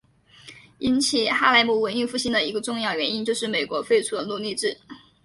[0.79, 4.75] 引起哈莱姆文艺复兴的一个重要原因就是美国废除了奴隶制。